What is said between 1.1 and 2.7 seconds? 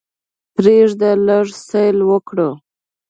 لږ سیل وکړو.